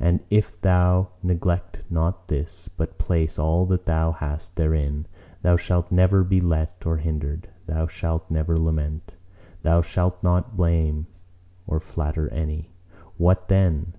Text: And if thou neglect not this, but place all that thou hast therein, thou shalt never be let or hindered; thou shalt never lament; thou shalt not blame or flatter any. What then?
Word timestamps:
And 0.00 0.18
if 0.28 0.60
thou 0.60 1.10
neglect 1.22 1.84
not 1.88 2.26
this, 2.26 2.66
but 2.66 2.98
place 2.98 3.38
all 3.38 3.64
that 3.66 3.86
thou 3.86 4.10
hast 4.10 4.56
therein, 4.56 5.06
thou 5.42 5.56
shalt 5.56 5.92
never 5.92 6.24
be 6.24 6.40
let 6.40 6.84
or 6.84 6.96
hindered; 6.96 7.48
thou 7.66 7.86
shalt 7.86 8.28
never 8.28 8.56
lament; 8.56 9.14
thou 9.62 9.80
shalt 9.80 10.20
not 10.20 10.56
blame 10.56 11.06
or 11.68 11.78
flatter 11.78 12.28
any. 12.30 12.72
What 13.18 13.46
then? 13.46 13.94